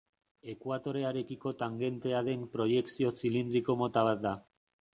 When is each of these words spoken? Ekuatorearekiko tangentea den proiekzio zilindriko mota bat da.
Ekuatorearekiko 0.53 1.51
tangentea 1.59 2.21
den 2.29 2.47
proiekzio 2.55 3.13
zilindriko 3.21 3.77
mota 3.83 4.05
bat 4.09 4.25
da. 4.29 4.37